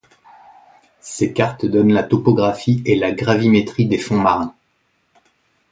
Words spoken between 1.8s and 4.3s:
la topographie et la gravimétrie des fonds